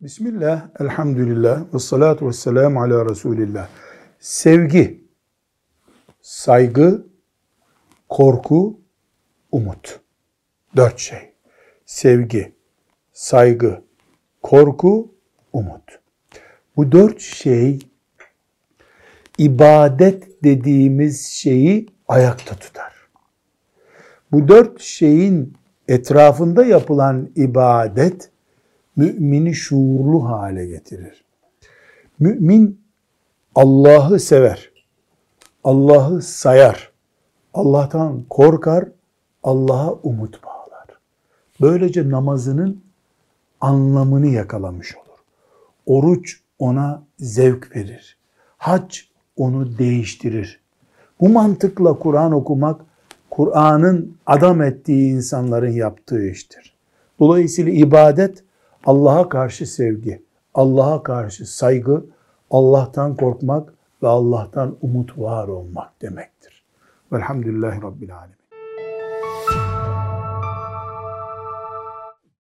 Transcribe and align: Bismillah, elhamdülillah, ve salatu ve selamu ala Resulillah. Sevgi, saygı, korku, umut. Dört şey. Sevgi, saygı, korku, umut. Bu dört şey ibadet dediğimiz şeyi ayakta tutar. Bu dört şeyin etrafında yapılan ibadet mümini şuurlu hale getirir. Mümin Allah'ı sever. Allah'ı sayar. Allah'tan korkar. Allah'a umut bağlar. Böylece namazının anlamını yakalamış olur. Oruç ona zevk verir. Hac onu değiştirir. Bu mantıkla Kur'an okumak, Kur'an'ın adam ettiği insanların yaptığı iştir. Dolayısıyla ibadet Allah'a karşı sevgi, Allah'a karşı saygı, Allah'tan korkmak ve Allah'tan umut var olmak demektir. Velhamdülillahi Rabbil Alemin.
Bismillah, 0.00 0.68
elhamdülillah, 0.80 1.74
ve 1.74 1.78
salatu 1.78 2.28
ve 2.28 2.32
selamu 2.32 2.82
ala 2.82 3.10
Resulillah. 3.10 3.68
Sevgi, 4.20 5.04
saygı, 6.20 7.06
korku, 8.08 8.80
umut. 9.52 10.00
Dört 10.76 10.98
şey. 10.98 11.34
Sevgi, 11.86 12.52
saygı, 13.12 13.82
korku, 14.42 15.14
umut. 15.52 16.00
Bu 16.76 16.92
dört 16.92 17.20
şey 17.20 17.78
ibadet 19.38 20.44
dediğimiz 20.44 21.26
şeyi 21.26 21.86
ayakta 22.08 22.54
tutar. 22.54 22.92
Bu 24.32 24.48
dört 24.48 24.80
şeyin 24.80 25.56
etrafında 25.88 26.64
yapılan 26.64 27.30
ibadet 27.36 28.30
mümini 29.00 29.54
şuurlu 29.54 30.28
hale 30.28 30.66
getirir. 30.66 31.24
Mümin 32.18 32.80
Allah'ı 33.54 34.20
sever. 34.20 34.70
Allah'ı 35.64 36.22
sayar. 36.22 36.92
Allah'tan 37.54 38.22
korkar. 38.30 38.88
Allah'a 39.42 39.92
umut 39.92 40.44
bağlar. 40.44 40.86
Böylece 41.60 42.10
namazının 42.10 42.82
anlamını 43.60 44.26
yakalamış 44.26 44.96
olur. 44.96 45.18
Oruç 45.86 46.40
ona 46.58 47.02
zevk 47.18 47.76
verir. 47.76 48.18
Hac 48.56 48.96
onu 49.36 49.78
değiştirir. 49.78 50.60
Bu 51.20 51.28
mantıkla 51.28 51.98
Kur'an 51.98 52.32
okumak, 52.32 52.80
Kur'an'ın 53.30 54.16
adam 54.26 54.62
ettiği 54.62 55.12
insanların 55.12 55.72
yaptığı 55.72 56.28
iştir. 56.28 56.74
Dolayısıyla 57.18 57.72
ibadet 57.72 58.44
Allah'a 58.84 59.28
karşı 59.28 59.66
sevgi, 59.66 60.22
Allah'a 60.54 61.02
karşı 61.02 61.52
saygı, 61.54 62.04
Allah'tan 62.50 63.16
korkmak 63.16 63.74
ve 64.02 64.08
Allah'tan 64.08 64.76
umut 64.82 65.18
var 65.18 65.48
olmak 65.48 66.02
demektir. 66.02 66.64
Velhamdülillahi 67.12 67.82
Rabbil 67.82 68.16
Alemin. 68.16 69.99